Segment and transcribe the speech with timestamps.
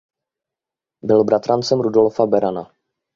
[1.03, 2.71] Byl bratrancem Rudolfa Berana.